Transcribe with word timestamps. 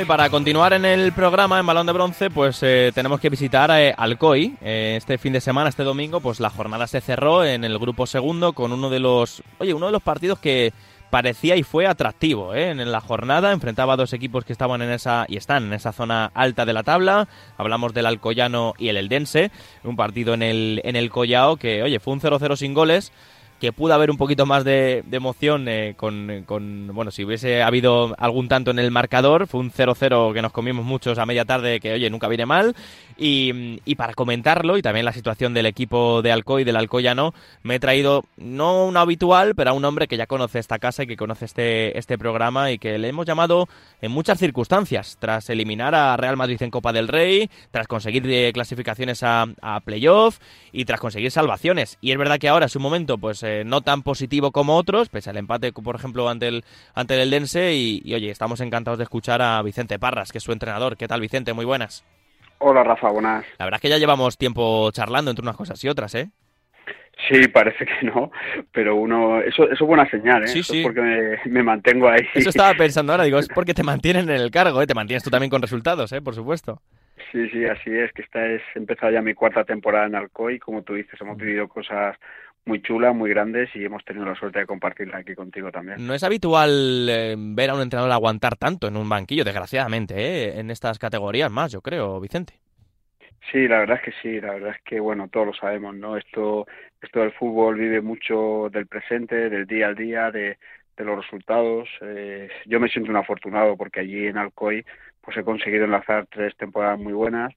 Bueno, 0.00 0.14
y 0.14 0.16
para 0.16 0.30
continuar 0.30 0.72
en 0.72 0.86
el 0.86 1.12
programa 1.12 1.60
en 1.60 1.66
Balón 1.66 1.86
de 1.86 1.92
Bronce, 1.92 2.30
pues 2.30 2.62
eh, 2.62 2.90
tenemos 2.94 3.20
que 3.20 3.28
visitar 3.28 3.70
eh, 3.70 3.92
Alcoy. 3.94 4.56
Eh, 4.62 4.94
este 4.96 5.18
fin 5.18 5.34
de 5.34 5.42
semana, 5.42 5.68
este 5.68 5.82
domingo, 5.82 6.20
pues 6.20 6.40
la 6.40 6.48
jornada 6.48 6.86
se 6.86 7.02
cerró 7.02 7.44
en 7.44 7.64
el 7.64 7.78
grupo 7.78 8.06
segundo 8.06 8.54
con 8.54 8.72
uno 8.72 8.88
de 8.88 8.98
los, 8.98 9.42
oye, 9.58 9.74
uno 9.74 9.84
de 9.84 9.92
los 9.92 10.00
partidos 10.02 10.38
que 10.38 10.72
parecía 11.10 11.56
y 11.56 11.64
fue 11.64 11.86
atractivo 11.86 12.54
¿eh? 12.54 12.70
en 12.70 12.90
la 12.90 13.02
jornada. 13.02 13.52
Enfrentaba 13.52 13.92
a 13.92 13.96
dos 13.96 14.14
equipos 14.14 14.46
que 14.46 14.54
estaban 14.54 14.80
en 14.80 14.90
esa 14.90 15.26
y 15.28 15.36
están 15.36 15.64
en 15.64 15.74
esa 15.74 15.92
zona 15.92 16.30
alta 16.32 16.64
de 16.64 16.72
la 16.72 16.82
tabla. 16.82 17.28
Hablamos 17.58 17.92
del 17.92 18.06
Alcoyano 18.06 18.72
y 18.78 18.88
el 18.88 18.96
Eldense. 18.96 19.50
Un 19.84 19.96
partido 19.96 20.32
en 20.32 20.42
el, 20.42 20.80
en 20.82 20.96
el 20.96 21.10
Collao 21.10 21.58
que, 21.58 21.82
oye, 21.82 22.00
fue 22.00 22.14
un 22.14 22.22
0-0 22.22 22.56
sin 22.56 22.72
goles 22.72 23.12
que 23.60 23.72
pudo 23.72 23.92
haber 23.92 24.10
un 24.10 24.16
poquito 24.16 24.46
más 24.46 24.64
de, 24.64 25.04
emoción 25.12 25.68
eh, 25.68 25.94
con, 25.96 26.44
con, 26.46 26.88
bueno, 26.94 27.10
si 27.10 27.24
hubiese 27.24 27.62
habido 27.62 28.14
algún 28.18 28.48
tanto 28.48 28.70
en 28.70 28.78
el 28.78 28.90
marcador, 28.90 29.46
fue 29.46 29.60
un 29.60 29.70
0-0 29.70 30.32
que 30.32 30.40
nos 30.40 30.50
comimos 30.50 30.84
muchos 30.84 31.18
a 31.18 31.26
media 31.26 31.44
tarde, 31.44 31.78
que 31.78 31.92
oye, 31.92 32.08
nunca 32.08 32.26
viene 32.26 32.46
mal, 32.46 32.74
y, 33.18 33.94
para 33.96 34.14
comentarlo, 34.14 34.78
y 34.78 34.82
también 34.82 35.04
la 35.04 35.12
situación 35.12 35.52
del 35.52 35.66
equipo 35.66 36.22
de 36.22 36.32
Alcoy, 36.32 36.64
del 36.64 36.76
Alcoyano, 36.76 37.34
me 37.62 37.74
he 37.74 37.80
traído, 37.80 38.24
no 38.38 38.86
un 38.86 38.96
habitual, 38.96 39.54
pero 39.54 39.70
a 39.70 39.72
un 39.74 39.84
hombre 39.84 40.08
que 40.08 40.16
ya 40.16 40.26
conoce 40.26 40.58
esta 40.58 40.78
casa 40.78 41.02
y 41.02 41.06
que 41.06 41.18
conoce 41.18 41.44
este, 41.44 41.98
este 41.98 42.16
programa 42.16 42.70
y 42.70 42.78
que 42.78 42.98
le 42.98 43.08
hemos 43.08 43.26
llamado 43.26 43.68
en 44.00 44.10
muchas 44.10 44.38
circunstancias, 44.38 45.18
tras 45.20 45.50
eliminar 45.50 45.94
a 45.94 46.16
Real 46.16 46.38
Madrid 46.38 46.62
en 46.62 46.70
Copa 46.70 46.94
del 46.94 47.08
Rey, 47.08 47.50
tras 47.70 47.86
conseguir 47.86 48.24
eh, 48.26 48.52
clasificaciones 48.54 49.22
a, 49.22 49.46
a 49.60 49.80
playoff 49.80 50.38
y 50.72 50.86
tras 50.86 50.98
conseguir 50.98 51.30
salvaciones. 51.30 51.98
Y 52.00 52.12
es 52.12 52.18
verdad 52.18 52.38
que 52.38 52.48
ahora 52.48 52.66
es 52.66 52.76
un 52.76 52.82
momento, 52.82 53.18
pues, 53.18 53.42
eh, 53.42 53.49
no 53.64 53.80
tan 53.80 54.02
positivo 54.02 54.52
como 54.52 54.76
otros, 54.76 55.08
pese 55.08 55.30
al 55.30 55.36
empate, 55.36 55.72
por 55.72 55.96
ejemplo, 55.96 56.28
ante 56.28 56.48
el, 56.48 56.64
ante 56.94 57.20
el 57.20 57.30
Dense. 57.30 57.74
Y, 57.74 58.02
y, 58.04 58.14
oye, 58.14 58.30
estamos 58.30 58.60
encantados 58.60 58.98
de 58.98 59.04
escuchar 59.04 59.42
a 59.42 59.62
Vicente 59.62 59.98
Parras, 59.98 60.32
que 60.32 60.38
es 60.38 60.44
su 60.44 60.52
entrenador. 60.52 60.96
¿Qué 60.96 61.08
tal, 61.08 61.20
Vicente? 61.20 61.52
Muy 61.52 61.64
buenas. 61.64 62.04
Hola, 62.58 62.84
Rafa, 62.84 63.08
buenas. 63.10 63.44
La 63.58 63.64
verdad 63.64 63.78
es 63.78 63.82
que 63.82 63.88
ya 63.88 63.98
llevamos 63.98 64.36
tiempo 64.36 64.90
charlando 64.92 65.30
entre 65.30 65.42
unas 65.42 65.56
cosas 65.56 65.82
y 65.82 65.88
otras, 65.88 66.14
¿eh? 66.14 66.28
Sí, 67.28 67.48
parece 67.48 67.84
que 67.84 68.06
no, 68.06 68.30
pero 68.72 68.96
uno, 68.96 69.40
eso, 69.40 69.64
eso 69.64 69.74
es 69.74 69.80
buena 69.80 70.08
señal, 70.08 70.44
¿eh? 70.44 70.48
Sí, 70.48 70.60
eso 70.60 70.72
sí. 70.72 70.78
Es 70.80 70.86
porque 70.86 71.00
me, 71.00 71.38
me, 71.46 71.62
mantengo 71.62 72.08
ahí. 72.08 72.26
Eso 72.34 72.50
estaba 72.50 72.74
pensando 72.74 73.12
ahora, 73.12 73.24
digo, 73.24 73.38
es 73.38 73.48
porque 73.54 73.74
te 73.74 73.82
mantienen 73.82 74.28
en 74.30 74.36
el 74.36 74.50
cargo, 74.50 74.80
¿eh? 74.80 74.86
Te 74.86 74.94
mantienes 74.94 75.22
tú 75.22 75.30
también 75.30 75.50
con 75.50 75.62
resultados, 75.62 76.12
¿eh? 76.12 76.22
Por 76.22 76.34
supuesto. 76.34 76.80
Sí, 77.30 77.48
sí, 77.50 77.64
así 77.64 77.90
es, 77.90 78.12
que 78.12 78.22
esta 78.22 78.44
es 78.46 78.62
empezado 78.74 79.12
ya 79.12 79.22
mi 79.22 79.34
cuarta 79.34 79.64
temporada 79.64 80.06
en 80.06 80.16
Alcoy, 80.16 80.58
como 80.58 80.82
tú 80.82 80.94
dices, 80.94 81.20
hemos 81.20 81.36
vivido 81.36 81.68
cosas 81.68 82.16
muy 82.70 82.80
chulas, 82.82 83.12
muy 83.12 83.30
grandes 83.30 83.68
y 83.74 83.84
hemos 83.84 84.04
tenido 84.04 84.24
la 84.24 84.36
suerte 84.36 84.60
de 84.60 84.66
compartirla 84.66 85.18
aquí 85.18 85.34
contigo 85.34 85.72
también. 85.72 86.06
No 86.06 86.14
es 86.14 86.22
habitual 86.22 87.08
eh, 87.10 87.34
ver 87.36 87.70
a 87.70 87.74
un 87.74 87.82
entrenador 87.82 88.12
aguantar 88.12 88.56
tanto 88.56 88.86
en 88.86 88.96
un 88.96 89.08
banquillo, 89.08 89.42
desgraciadamente, 89.42 90.14
¿eh? 90.14 90.60
en 90.60 90.70
estas 90.70 91.00
categorías 91.00 91.50
más, 91.50 91.72
yo 91.72 91.80
creo, 91.80 92.20
Vicente. 92.20 92.54
Sí, 93.50 93.66
la 93.66 93.78
verdad 93.80 93.96
es 93.96 94.02
que 94.04 94.20
sí, 94.22 94.40
la 94.40 94.52
verdad 94.52 94.70
es 94.76 94.82
que 94.84 95.00
bueno, 95.00 95.26
todos 95.26 95.48
lo 95.48 95.54
sabemos, 95.54 95.96
¿no? 95.96 96.16
Esto, 96.16 96.68
esto 97.02 97.20
del 97.20 97.32
fútbol 97.32 97.76
vive 97.76 98.00
mucho 98.00 98.68
del 98.70 98.86
presente, 98.86 99.50
del 99.50 99.66
día 99.66 99.88
al 99.88 99.96
día, 99.96 100.30
de, 100.30 100.56
de 100.96 101.04
los 101.04 101.16
resultados. 101.16 101.88
Eh, 102.02 102.48
yo 102.66 102.78
me 102.78 102.88
siento 102.88 103.10
un 103.10 103.16
afortunado 103.16 103.76
porque 103.76 103.98
allí 103.98 104.28
en 104.28 104.38
Alcoy 104.38 104.86
pues 105.22 105.36
he 105.36 105.42
conseguido 105.42 105.86
enlazar 105.86 106.28
tres 106.30 106.56
temporadas 106.56 107.00
muy 107.00 107.14
buenas 107.14 107.52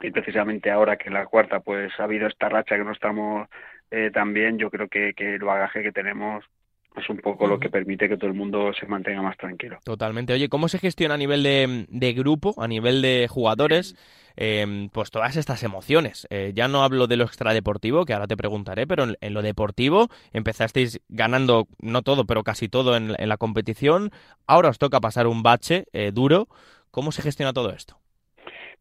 y 0.00 0.10
precisamente 0.10 0.70
ahora 0.70 0.96
que 0.96 1.08
en 1.08 1.14
la 1.14 1.26
cuarta 1.26 1.60
pues 1.60 1.92
ha 1.98 2.04
habido 2.04 2.26
esta 2.26 2.48
racha 2.48 2.76
que 2.76 2.84
no 2.84 2.92
estamos 2.92 3.48
eh, 3.90 4.10
tan 4.12 4.32
bien, 4.34 4.58
yo 4.58 4.70
creo 4.70 4.88
que, 4.88 5.14
que 5.14 5.34
el 5.34 5.42
bagaje 5.44 5.82
que 5.82 5.92
tenemos 5.92 6.44
es 6.96 7.08
un 7.10 7.18
poco 7.18 7.46
lo 7.46 7.60
que 7.60 7.70
permite 7.70 8.08
que 8.08 8.16
todo 8.16 8.28
el 8.28 8.36
mundo 8.36 8.72
se 8.72 8.86
mantenga 8.86 9.22
más 9.22 9.36
tranquilo. 9.36 9.78
Totalmente. 9.84 10.32
Oye, 10.32 10.48
¿cómo 10.48 10.68
se 10.68 10.78
gestiona 10.78 11.14
a 11.14 11.18
nivel 11.18 11.42
de, 11.42 11.86
de 11.88 12.12
grupo, 12.12 12.54
a 12.60 12.66
nivel 12.66 13.02
de 13.02 13.28
jugadores, 13.30 13.94
eh, 14.36 14.88
pues 14.92 15.10
todas 15.10 15.36
estas 15.36 15.62
emociones? 15.62 16.26
Eh, 16.30 16.52
ya 16.56 16.66
no 16.66 16.82
hablo 16.82 17.06
de 17.06 17.16
lo 17.16 17.24
extradeportivo, 17.24 18.04
que 18.04 18.14
ahora 18.14 18.26
te 18.26 18.36
preguntaré, 18.36 18.86
pero 18.86 19.04
en, 19.04 19.16
en 19.20 19.34
lo 19.34 19.42
deportivo 19.42 20.08
empezasteis 20.32 21.00
ganando, 21.08 21.68
no 21.78 22.02
todo, 22.02 22.26
pero 22.26 22.42
casi 22.42 22.68
todo 22.68 22.96
en, 22.96 23.14
en 23.16 23.28
la 23.28 23.36
competición. 23.36 24.10
Ahora 24.46 24.70
os 24.70 24.78
toca 24.78 25.00
pasar 25.00 25.28
un 25.28 25.44
bache 25.44 25.84
eh, 25.92 26.10
duro. 26.12 26.48
¿Cómo 26.90 27.12
se 27.12 27.22
gestiona 27.22 27.52
todo 27.52 27.70
esto? 27.70 27.97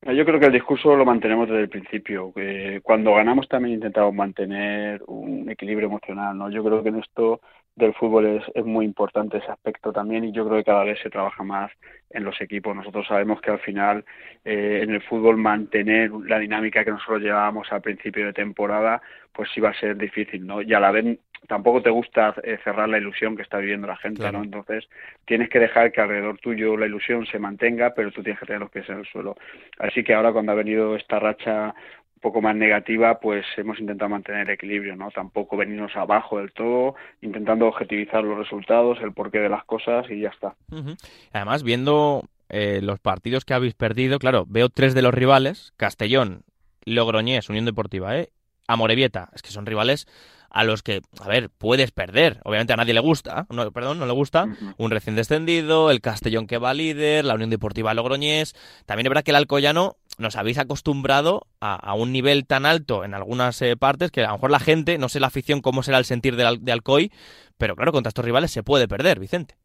Yo 0.02 0.25
creo 0.25 0.40
que 0.40 0.46
el 0.46 0.53
discurso 0.53 0.96
lo 0.96 1.06
mantenemos 1.06 1.50
desde 1.50 1.63
el 1.63 1.69
principio. 1.69 2.31
Eh, 2.35 2.80
cuando 2.84 3.16
ganamos 3.16 3.47
también 3.47 3.75
intentamos 3.75 4.13
mantener 4.13 5.02
un 5.08 5.50
equilibrio 5.50 5.88
emocional. 5.88 6.38
¿no? 6.38 6.50
Yo 6.50 6.63
creo 6.63 6.84
que 6.84 6.90
en 6.90 7.00
esto 7.00 7.41
del 7.75 7.94
fútbol 7.94 8.25
es, 8.25 8.44
es 8.56 8.66
muy 8.66 8.85
importante 8.85 9.38
ese 9.38 9.52
aspecto 9.52 9.91
también 9.91 10.24
y 10.24 10.31
yo 10.31 10.46
creo 10.46 10.58
que 10.58 10.63
cada 10.63 10.84
vez 10.84 11.00
se 11.02 11.09
trabaja 11.09 11.44
más 11.44 11.72
en 12.09 12.24
los 12.24 12.40
equipos. 12.41 12.75
Nosotros 12.75 13.06
sabemos 13.08 13.41
que 13.41 13.52
al 13.52 13.59
final 13.59 14.06
eh, 14.46 14.81
en 14.84 14.91
el 14.91 15.02
fútbol 15.02 15.38
mantener 15.38 16.12
la 16.12 16.40
dinámica 16.40 16.85
que 16.85 16.91
nosotros 16.91 17.22
llevábamos 17.22 17.72
al 17.72 17.81
principio 17.81 18.25
de 18.25 18.34
temporada 18.34 19.02
pues 19.31 19.50
iba 19.56 19.69
a 19.69 19.79
ser 19.79 19.96
difícil, 19.97 20.47
¿no? 20.47 20.64
Y 20.64 20.74
a 20.74 20.79
la 20.79 20.90
vez 20.91 21.19
tampoco 21.48 21.81
te 21.81 21.90
gusta 21.90 22.34
eh, 22.44 22.58
cerrar 22.64 22.90
la 22.90 22.98
ilusión 22.98 23.36
que 23.36 23.44
está 23.44 23.58
viviendo 23.58 23.88
la 23.88 23.98
gente, 23.98 24.22
claro. 24.22 24.40
¿no? 24.40 24.44
Entonces 24.44 24.88
tienes 25.25 25.50
que 25.50 25.59
dejar 25.59 25.92
que 25.92 26.02
alrededor 26.02 26.38
tuyo 26.40 26.78
la 26.78 26.86
ilusión 26.86 27.25
se 27.25 27.40
mantenga, 27.40 27.94
pero 27.94 28.12
tú 28.12 28.24
tienes 28.24 28.40
que 28.40 28.46
tener 28.46 28.62
los 28.62 28.72
pies 28.72 28.90
en 28.90 29.00
el 29.00 29.06
suelo. 29.06 29.36
Así 29.80 30.03
que 30.03 30.14
ahora 30.14 30.34
cuando 30.34 30.52
ha 30.52 30.56
venido 30.56 30.96
esta 30.96 31.20
racha 31.20 31.74
un 32.16 32.22
poco 32.22 32.42
más 32.42 32.56
negativa, 32.56 33.20
pues 33.20 33.46
hemos 33.58 33.80
intentado 33.80 34.09
mantener 34.09 34.47
el 34.47 34.53
equilibrio, 34.56 34.96
¿no? 34.96 35.12
Tampoco 35.12 35.56
venirnos 35.56 35.96
abajo 35.96 36.40
del 36.40 36.52
todo, 36.52 36.96
intentando 37.22 37.68
objetivizar 37.68 38.24
los 38.24 38.40
resultados, 38.40 38.97
el 39.02 39.14
porqué 39.14 39.40
de 39.40 39.50
las 39.50 39.64
cosas 39.66 40.09
y 40.09 40.22
ya 40.22 40.30
está. 40.30 40.56
Uh 40.72 40.78
-huh. 40.78 40.97
Además, 41.31 41.62
viendo 41.62 42.24
eh, 42.50 42.80
los 42.81 43.00
partidos 43.00 43.46
que 43.46 43.53
habéis 43.53 43.76
perdido, 43.76 44.18
claro, 44.18 44.46
veo 44.47 44.70
tres 44.70 44.96
de 44.96 45.03
los 45.03 45.14
rivales, 45.14 45.74
Castellón, 45.78 46.42
Logroñés, 46.86 47.50
Unión 47.50 47.66
Deportiva, 47.66 48.18
¿eh? 48.18 48.30
Amorebieta, 48.68 49.30
es 49.34 49.42
que 49.42 49.50
son 49.50 49.66
rivales 49.66 50.08
a 50.50 50.63
los 50.63 50.84
que, 50.84 51.02
a 51.22 51.28
ver, 51.28 51.50
puedes 51.50 51.91
perder. 51.91 52.40
Obviamente 52.44 52.74
a 52.74 52.78
nadie 52.78 52.94
le 52.94 53.00
gusta, 53.00 53.46
no, 53.50 53.72
perdón, 53.72 54.00
no 54.00 54.06
le 54.06 54.13
gusta. 54.13 54.47
Un 54.78 54.91
recién 54.91 55.16
descendido, 55.16 55.91
el 55.91 56.02
Castellón 56.02 56.47
que 56.47 56.58
va 56.58 56.74
líder, 56.74 57.25
la 57.25 57.35
Unión 57.35 57.50
Deportiva 57.50 57.94
Logroñés. 57.94 58.53
También 58.85 59.06
es 59.06 59.09
verdad 59.09 59.24
que 59.24 59.31
el 59.31 59.38
Alcoyano 59.38 59.96
nos 60.18 60.35
habéis 60.35 60.58
acostumbrado 60.58 61.47
a, 61.62 61.75
a 61.75 61.94
un 61.94 62.12
nivel 62.12 62.47
tan 62.47 62.66
alto 62.66 63.03
en 63.06 63.13
algunas 63.13 63.62
eh, 63.62 63.78
partes 63.78 64.09
que 64.12 64.22
a 64.24 64.28
lo 64.28 64.34
mejor 64.34 64.52
la 64.52 64.59
gente, 64.59 64.97
no 64.97 65.09
sé 65.09 65.19
la 65.19 65.28
afición 65.28 65.62
cómo 65.62 65.84
será 65.84 65.97
el 66.00 66.06
sentir 66.06 66.35
de, 66.35 66.58
de 66.59 66.72
Alcoy, 66.72 67.12
pero 67.58 67.75
claro, 67.75 67.91
contra 67.91 68.09
estos 68.09 68.25
rivales 68.25 68.52
se 68.52 68.64
puede 68.64 68.88
perder, 68.88 69.19
Vicente. 69.19 69.56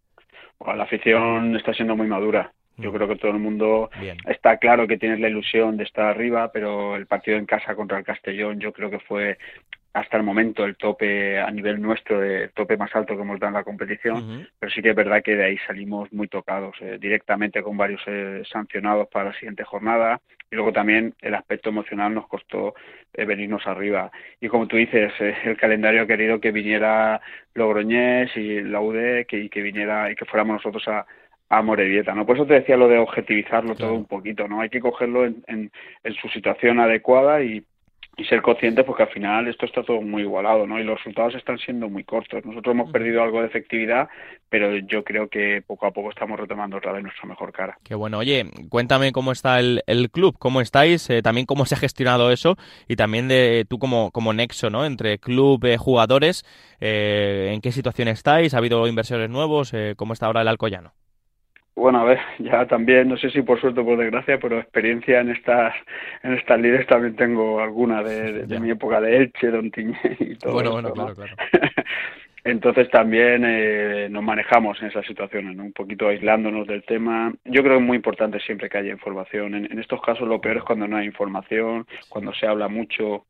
Bueno, 0.58 0.76
la 0.76 0.84
afición 0.84 1.56
está 1.56 1.72
siendo 1.72 1.96
muy 1.96 2.06
madura. 2.06 2.52
Yo 2.78 2.92
creo 2.92 3.06
que 3.06 3.16
todo 3.16 3.32
el 3.32 3.38
mundo 3.38 3.90
Bien. 4.00 4.16
está 4.26 4.56
claro 4.56 4.86
que 4.88 4.96
tienes 4.96 5.20
la 5.20 5.28
ilusión 5.28 5.76
de 5.76 5.84
estar 5.84 6.06
arriba, 6.06 6.50
pero 6.52 6.96
el 6.96 7.06
partido 7.06 7.36
en 7.36 7.44
casa 7.46 7.74
contra 7.74 7.98
el 7.98 8.04
Castellón 8.04 8.60
yo 8.60 8.72
creo 8.72 8.90
que 8.90 8.98
fue 8.98 9.38
hasta 9.94 10.16
el 10.16 10.22
momento 10.22 10.64
el 10.64 10.76
tope 10.76 11.38
a 11.38 11.50
nivel 11.50 11.80
nuestro, 11.80 12.22
el 12.22 12.50
tope 12.52 12.76
más 12.76 12.94
alto 12.94 13.14
que 13.14 13.22
hemos 13.22 13.38
dado 13.38 13.48
en 13.50 13.54
la 13.54 13.64
competición, 13.64 14.16
uh 14.16 14.20
-huh. 14.20 14.48
pero 14.58 14.72
sí 14.72 14.80
que 14.82 14.90
es 14.90 14.96
verdad 14.96 15.22
que 15.22 15.36
de 15.36 15.44
ahí 15.44 15.58
salimos 15.66 16.12
muy 16.12 16.28
tocados, 16.28 16.74
eh, 16.80 16.98
directamente 17.00 17.62
con 17.62 17.76
varios 17.76 18.00
eh, 18.06 18.42
sancionados 18.50 19.08
para 19.08 19.26
la 19.26 19.34
siguiente 19.34 19.64
jornada 19.64 20.20
y 20.52 20.56
luego 20.56 20.72
también 20.72 21.14
el 21.22 21.34
aspecto 21.34 21.70
emocional 21.70 22.14
nos 22.14 22.28
costó 22.28 22.74
eh, 23.14 23.24
venirnos 23.24 23.66
arriba. 23.66 24.12
Y 24.38 24.48
como 24.48 24.66
tú 24.66 24.76
dices, 24.76 25.10
eh, 25.18 25.34
el 25.44 25.56
calendario 25.56 26.02
ha 26.02 26.06
querido 26.06 26.40
que 26.40 26.52
viniera 26.52 27.20
Logroñés 27.54 28.36
y 28.36 28.60
la 28.60 28.80
UD 28.80 29.24
que, 29.26 29.38
y 29.38 29.48
que 29.48 29.62
viniera 29.62 30.10
y 30.10 30.14
que 30.14 30.26
fuéramos 30.26 30.56
nosotros 30.56 30.86
a, 30.88 31.06
a 31.48 31.62
Morevieta, 31.62 32.14
¿no? 32.14 32.26
Por 32.26 32.36
eso 32.36 32.46
te 32.46 32.54
decía 32.54 32.76
lo 32.76 32.86
de 32.86 32.98
objetivizarlo 32.98 33.74
claro. 33.74 33.92
todo 33.92 33.94
un 33.94 34.04
poquito, 34.04 34.46
¿no? 34.46 34.60
Hay 34.60 34.68
que 34.68 34.80
cogerlo 34.80 35.24
en, 35.24 35.42
en, 35.46 35.70
en 36.04 36.14
su 36.14 36.28
situación 36.28 36.80
adecuada 36.80 37.42
y, 37.42 37.64
y 38.16 38.24
ser 38.24 38.42
conscientes 38.42 38.84
porque 38.84 39.04
al 39.04 39.08
final 39.08 39.48
esto 39.48 39.64
está 39.64 39.82
todo 39.82 40.02
muy 40.02 40.22
igualado, 40.22 40.66
¿no? 40.66 40.78
Y 40.78 40.84
los 40.84 40.98
resultados 40.98 41.34
están 41.34 41.58
siendo 41.58 41.88
muy 41.88 42.04
cortos. 42.04 42.44
Nosotros 42.44 42.74
hemos 42.74 42.90
perdido 42.92 43.22
algo 43.22 43.40
de 43.40 43.46
efectividad, 43.46 44.08
pero 44.50 44.76
yo 44.76 45.02
creo 45.02 45.28
que 45.28 45.62
poco 45.66 45.86
a 45.86 45.92
poco 45.92 46.10
estamos 46.10 46.38
retomando 46.38 46.76
otra 46.76 46.92
vez 46.92 47.02
nuestra 47.02 47.26
mejor 47.26 47.52
cara. 47.52 47.78
Qué 47.82 47.94
bueno. 47.94 48.18
Oye, 48.18 48.44
cuéntame 48.68 49.12
cómo 49.12 49.32
está 49.32 49.58
el, 49.60 49.82
el 49.86 50.10
club, 50.10 50.36
cómo 50.38 50.60
estáis, 50.60 51.08
eh, 51.08 51.22
también 51.22 51.46
cómo 51.46 51.64
se 51.64 51.74
ha 51.74 51.78
gestionado 51.78 52.30
eso 52.30 52.56
y 52.86 52.96
también 52.96 53.28
de 53.28 53.64
tú 53.68 53.78
como, 53.78 54.10
como 54.10 54.34
nexo, 54.34 54.68
¿no? 54.68 54.84
Entre 54.84 55.18
club, 55.18 55.64
eh, 55.64 55.78
jugadores, 55.78 56.44
eh, 56.80 57.50
¿en 57.54 57.62
qué 57.62 57.72
situación 57.72 58.08
estáis? 58.08 58.52
¿Ha 58.52 58.58
habido 58.58 58.86
inversores 58.86 59.30
nuevos? 59.30 59.72
Eh, 59.72 59.94
¿Cómo 59.96 60.12
está 60.12 60.26
ahora 60.26 60.42
el 60.42 60.48
Alcoyano? 60.48 60.92
Bueno, 61.74 62.00
a 62.00 62.04
ver, 62.04 62.18
ya 62.38 62.66
también, 62.66 63.08
no 63.08 63.16
sé 63.16 63.30
si 63.30 63.42
por 63.42 63.60
suerte 63.60 63.80
o 63.80 63.84
por 63.84 63.96
desgracia, 63.98 64.38
pero 64.38 64.58
experiencia 64.58 65.20
en 65.20 65.30
estas 65.30 65.74
en 66.22 66.34
estas 66.34 66.60
líderes 66.60 66.86
también 66.86 67.16
tengo 67.16 67.60
alguna 67.60 68.02
de, 68.02 68.32
de, 68.32 68.46
de 68.46 68.60
mi 68.60 68.70
época 68.70 69.00
de 69.00 69.16
Elche, 69.16 69.50
Don 69.50 69.70
Tiñé 69.70 69.98
y 70.20 70.36
todo 70.36 70.52
Bueno, 70.52 70.70
esto, 70.78 70.82
bueno, 70.82 70.88
¿no? 70.88 71.14
claro, 71.14 71.14
claro. 71.14 71.36
Entonces 72.44 72.90
también 72.90 73.44
eh, 73.46 74.08
nos 74.10 74.22
manejamos 74.22 74.80
en 74.82 74.88
esas 74.88 75.06
situaciones, 75.06 75.54
¿no? 75.56 75.62
un 75.62 75.72
poquito 75.72 76.08
aislándonos 76.08 76.66
del 76.66 76.82
tema. 76.82 77.32
Yo 77.44 77.62
creo 77.62 77.76
que 77.76 77.80
es 77.82 77.86
muy 77.86 77.96
importante 77.96 78.40
siempre 78.40 78.68
que 78.68 78.78
haya 78.78 78.90
información. 78.90 79.54
En, 79.54 79.70
en 79.70 79.78
estos 79.78 80.02
casos 80.02 80.26
lo 80.26 80.40
peor 80.40 80.56
es 80.56 80.64
cuando 80.64 80.88
no 80.88 80.96
hay 80.96 81.06
información, 81.06 81.86
cuando 82.08 82.34
se 82.34 82.46
habla 82.46 82.66
mucho 82.66 83.26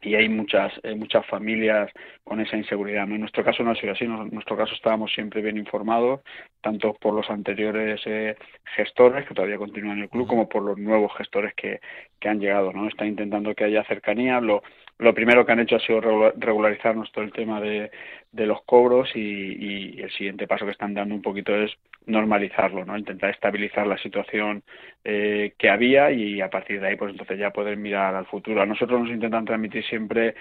y 0.00 0.14
hay 0.14 0.28
muchas 0.28 0.72
eh, 0.82 0.94
muchas 0.94 1.26
familias 1.26 1.90
con 2.24 2.40
esa 2.40 2.56
inseguridad. 2.56 3.04
En 3.04 3.20
nuestro 3.20 3.44
caso 3.44 3.62
no 3.62 3.72
ha 3.72 3.74
sido 3.76 3.92
así, 3.92 4.04
en 4.04 4.30
nuestro 4.30 4.56
caso 4.56 4.74
estábamos 4.74 5.12
siempre 5.12 5.42
bien 5.42 5.56
informados, 5.56 6.20
tanto 6.60 6.94
por 6.94 7.14
los 7.14 7.28
anteriores 7.30 8.00
eh, 8.06 8.36
gestores 8.76 9.26
que 9.26 9.34
todavía 9.34 9.58
continúan 9.58 9.98
en 9.98 10.04
el 10.04 10.10
club, 10.10 10.28
como 10.28 10.48
por 10.48 10.62
los 10.62 10.78
nuevos 10.78 11.12
gestores 11.16 11.54
que, 11.54 11.80
que 12.20 12.28
han 12.28 12.40
llegado. 12.40 12.72
¿no? 12.72 12.88
Están 12.88 13.08
intentando 13.08 13.54
que 13.54 13.64
haya 13.64 13.84
cercanía. 13.84 14.40
Lo, 14.40 14.62
lo 14.98 15.14
primero 15.14 15.46
que 15.46 15.52
han 15.52 15.60
hecho 15.60 15.76
ha 15.76 15.80
sido 15.80 16.00
regularizarnos 16.36 17.10
todo 17.12 17.24
el 17.24 17.32
tema 17.32 17.60
de, 17.60 17.90
de 18.32 18.46
los 18.46 18.62
cobros 18.64 19.10
y, 19.14 19.20
y, 19.20 20.00
el 20.00 20.10
siguiente 20.10 20.46
paso 20.46 20.64
que 20.64 20.72
están 20.72 20.94
dando 20.94 21.14
un 21.14 21.22
poquito 21.22 21.54
es 21.54 21.72
normalizarlo, 22.08 22.84
¿no? 22.84 22.96
Intentar 22.96 23.30
estabilizar 23.30 23.86
la 23.86 23.98
situación 23.98 24.62
eh, 25.04 25.54
que 25.58 25.70
había 25.70 26.10
y 26.10 26.40
a 26.40 26.50
partir 26.50 26.80
de 26.80 26.88
ahí, 26.88 26.96
pues 26.96 27.12
entonces 27.12 27.38
ya 27.38 27.50
poder 27.50 27.76
mirar 27.76 28.14
al 28.14 28.26
futuro. 28.26 28.62
A 28.62 28.66
nosotros 28.66 29.00
nos 29.00 29.10
intentan 29.10 29.44
transmitir 29.44 29.84
siempre 29.84 30.34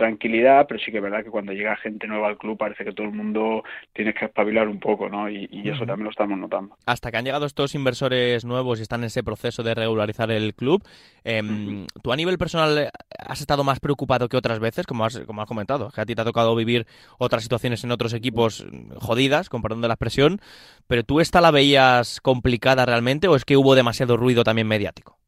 tranquilidad, 0.00 0.66
pero 0.66 0.80
sí 0.80 0.90
que 0.90 0.96
es 0.96 1.02
verdad 1.02 1.22
que 1.22 1.30
cuando 1.30 1.52
llega 1.52 1.76
gente 1.76 2.06
nueva 2.06 2.28
al 2.28 2.38
club 2.38 2.56
parece 2.56 2.84
que 2.84 2.92
todo 2.92 3.06
el 3.06 3.12
mundo 3.12 3.62
tiene 3.92 4.14
que 4.14 4.24
espabilar 4.24 4.66
un 4.66 4.80
poco, 4.80 5.10
¿no? 5.10 5.28
Y, 5.28 5.46
eso 5.62 5.84
también 5.84 6.04
lo 6.04 6.10
estamos 6.10 6.38
notando. 6.38 6.74
Hasta 6.86 7.10
que 7.10 7.18
han 7.18 7.24
llegado 7.24 7.44
estos 7.44 7.74
inversores 7.74 8.46
nuevos 8.46 8.78
y 8.78 8.82
están 8.82 9.02
en 9.02 9.06
ese 9.06 9.22
proceso 9.22 9.62
de 9.62 9.74
regularizar 9.74 10.30
el 10.30 10.54
club, 10.54 10.82
eh, 11.22 11.86
¿tú 12.02 12.12
a 12.12 12.16
nivel 12.16 12.38
personal 12.38 12.90
has 13.18 13.40
estado 13.42 13.62
más 13.62 13.78
preocupado 13.78 14.28
que 14.28 14.38
otras 14.38 14.58
veces, 14.58 14.86
como 14.86 15.04
has, 15.04 15.20
como 15.20 15.42
has 15.42 15.48
comentado? 15.48 15.90
Que 15.90 16.00
a 16.00 16.06
ti 16.06 16.14
te 16.14 16.22
ha 16.22 16.24
tocado 16.24 16.56
vivir 16.56 16.86
otras 17.18 17.42
situaciones 17.42 17.84
en 17.84 17.90
otros 17.90 18.14
equipos 18.14 18.66
jodidas, 18.96 19.50
comparando 19.50 19.86
la 19.86 19.94
expresión, 19.94 20.40
pero 20.88 21.04
¿tú 21.04 21.20
esta 21.20 21.42
la 21.42 21.50
veías 21.50 22.22
complicada 22.22 22.86
realmente 22.86 23.28
o 23.28 23.36
es 23.36 23.44
que 23.44 23.58
hubo 23.58 23.74
demasiado 23.74 24.16
ruido 24.16 24.44
también 24.44 24.66
mediático? 24.66 25.19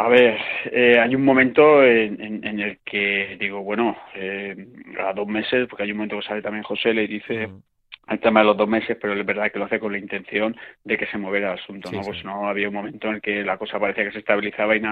A 0.00 0.06
ver, 0.06 0.38
eh, 0.70 1.00
hay 1.00 1.12
un 1.16 1.24
momento 1.24 1.82
en, 1.82 2.44
el 2.44 2.78
que 2.84 3.36
digo, 3.40 3.64
bueno, 3.64 3.96
eh, 4.14 4.54
a 5.00 5.12
dos 5.12 5.26
meses, 5.26 5.66
porque 5.68 5.82
hay 5.82 5.90
un 5.90 5.96
momento 5.96 6.20
que 6.20 6.26
sale 6.26 6.40
también 6.40 6.62
José 6.62 6.94
le 6.94 7.08
dice 7.08 7.48
el 8.08 8.20
tema 8.20 8.40
de 8.40 8.46
los 8.46 8.56
dos 8.56 8.68
meses, 8.68 8.96
pero 9.00 9.14
es 9.14 9.26
verdad 9.26 9.50
que 9.50 9.58
lo 9.58 9.66
hace 9.66 9.78
con 9.78 9.92
la 9.92 9.98
intención 9.98 10.56
de 10.84 10.96
que 10.96 11.06
se 11.06 11.18
moviera 11.18 11.52
el 11.52 11.58
asunto, 11.58 11.90
¿no? 11.92 12.00
Pues 12.02 12.24
no 12.24 12.48
había 12.48 12.68
un 12.68 12.74
momento 12.74 13.08
en 13.08 13.16
el 13.16 13.20
que 13.20 13.42
la 13.44 13.56
cosa 13.58 13.78
parecía 13.78 14.04
que 14.04 14.12
se 14.12 14.20
estabilizaba 14.20 14.76
y, 14.76 14.82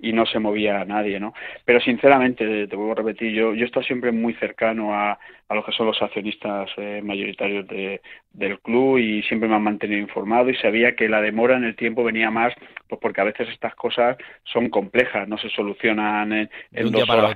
y 0.00 0.12
no 0.12 0.26
se 0.26 0.38
movía 0.38 0.84
nadie, 0.84 1.20
¿no? 1.20 1.34
Pero 1.64 1.80
sinceramente, 1.80 2.66
te 2.66 2.76
vuelvo 2.76 2.92
a 2.92 2.96
repetir, 2.96 3.32
yo, 3.32 3.54
yo 3.54 3.64
estoy 3.64 3.84
siempre 3.84 4.12
muy 4.12 4.34
cercano 4.34 4.94
a, 4.94 5.18
a 5.48 5.54
lo 5.54 5.64
que 5.64 5.72
son 5.72 5.86
los 5.86 6.00
accionistas 6.00 6.70
eh, 6.78 7.00
mayoritarios 7.02 7.66
de, 7.68 8.00
del 8.32 8.58
club 8.60 8.98
y 8.98 9.22
siempre 9.24 9.48
me 9.48 9.56
han 9.56 9.62
mantenido 9.62 10.00
informado 10.00 10.48
y 10.48 10.56
sabía 10.56 10.94
que 10.96 11.08
la 11.08 11.20
demora 11.20 11.56
en 11.56 11.64
el 11.64 11.76
tiempo 11.76 12.02
venía 12.02 12.30
más 12.30 12.54
pues 12.88 13.00
porque 13.00 13.20
a 13.20 13.24
veces 13.24 13.48
estas 13.48 13.74
cosas 13.74 14.16
son 14.44 14.68
complejas, 14.70 15.28
no 15.28 15.38
se 15.38 15.48
solucionan 15.50 16.32
en, 16.32 16.50
dos 16.90 17.08
horas. 17.08 17.34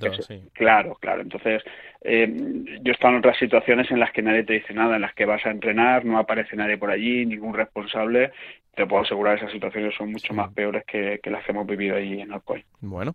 Claro, 0.52 0.96
claro. 1.00 1.23
Entonces, 1.23 1.62
eh, 2.02 2.29
yo 2.82 2.93
he 2.93 2.94
estado 2.94 3.14
en 3.14 3.19
otras 3.19 3.38
situaciones 3.38 3.90
en 3.90 4.00
las 4.00 4.12
que 4.12 4.23
nadie 4.23 4.44
te 4.44 4.55
dice 4.55 4.75
nada, 4.75 4.96
en 4.96 5.02
las 5.02 5.14
que 5.14 5.26
vas 5.29 5.45
a 5.47 5.51
entrenar, 5.51 6.05
no 6.05 6.19
aparece 6.19 6.57
nadie 6.57 6.77
por 6.77 6.91
allí, 6.91 7.25
ningún 7.25 7.55
responsable 7.55 8.33
te 8.79 8.87
puedo 8.87 9.03
asegurar 9.03 9.37
esas 9.37 9.51
situaciones 9.51 9.93
son 9.97 10.13
mucho 10.13 10.33
más 10.33 10.53
peores 10.53 10.85
que, 10.87 11.21
las 11.25 11.45
que 11.45 11.51
hemos 11.51 11.67
vivido 11.67 11.97
ahí 11.97 12.21
en 12.21 12.33
Alcoy. 12.33 12.65
Bueno, 12.81 13.15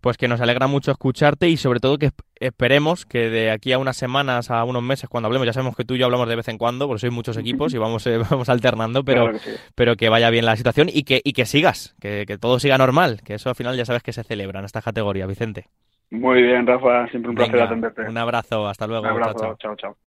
pues 0.00 0.16
que 0.16 0.26
nos 0.26 0.40
alegra 0.40 0.66
mucho 0.66 0.90
escucharte 0.90 1.48
y 1.48 1.56
sobre 1.56 1.78
todo 1.78 1.96
que 1.96 2.10
esperemos 2.40 3.06
que 3.06 3.30
de 3.30 3.52
aquí 3.52 3.72
a 3.72 3.78
unas 3.78 3.96
semanas, 3.96 4.50
a 4.50 4.64
unos 4.64 4.82
meses, 4.82 5.08
cuando 5.08 5.28
hablemos, 5.28 5.46
ya 5.46 5.52
sabemos 5.52 5.76
que 5.76 5.84
tú 5.84 5.94
y 5.94 5.98
yo 5.98 6.06
hablamos 6.06 6.28
de 6.28 6.34
vez 6.34 6.48
en 6.48 6.58
cuando, 6.58 6.88
porque 6.88 6.98
sois 6.98 7.12
muchos 7.12 7.36
equipos 7.38 7.72
y 7.72 7.78
vamos, 7.78 8.04
eh, 8.08 8.18
vamos 8.30 8.48
alternando, 8.48 9.04
pero, 9.04 9.30
que 9.30 9.38
pero 9.76 9.94
que 9.94 10.08
vaya 10.08 10.28
bien 10.30 10.44
la 10.44 10.56
situación 10.56 10.88
y 10.92 11.04
que, 11.04 11.20
y 11.22 11.34
que 11.34 11.46
sigas, 11.46 11.94
que, 12.00 12.24
que 12.26 12.36
todo 12.36 12.58
siga 12.58 12.76
normal, 12.76 13.20
que 13.24 13.34
eso 13.34 13.48
al 13.48 13.54
final 13.54 13.76
ya 13.76 13.84
sabes 13.84 14.02
que 14.02 14.12
se 14.12 14.24
celebra 14.24 14.58
en 14.58 14.64
esta 14.64 14.82
categoría, 14.82 15.26
Vicente. 15.28 15.66
Muy 16.10 16.42
bien, 16.42 16.66
Rafa, 16.66 17.06
siempre 17.08 17.30
un 17.30 17.36
placer 17.36 17.60
atenderte. 17.60 18.02
Un 18.02 18.18
abrazo, 18.18 18.66
hasta 18.66 18.88
luego. 18.88 19.04
Un 19.04 19.10
abrazo, 19.10 19.56
chao, 19.60 19.76
chao. 19.76 19.96